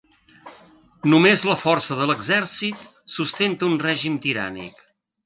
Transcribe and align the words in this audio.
Només 1.13 1.43
la 1.49 1.57
força 1.63 1.97
de 1.99 2.07
l'exèrcit 2.11 2.87
sustenta 3.17 3.69
un 3.73 3.77
règim 3.85 4.17
tirànic. 4.25 4.83